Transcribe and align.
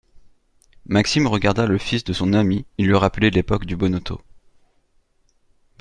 Maxime 0.87 1.27
regarda 1.27 1.67
le 1.67 1.77
fils 1.77 2.03
de 2.03 2.11
son 2.11 2.33
ami. 2.33 2.65
Il 2.79 2.87
lui 2.87 2.95
rappelait 2.95 3.29
l’époque 3.29 3.65
du 3.67 3.75
bonneteau 3.75 4.19